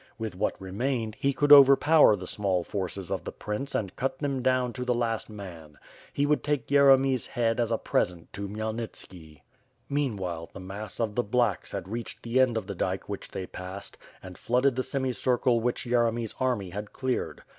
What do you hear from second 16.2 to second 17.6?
army had cleared.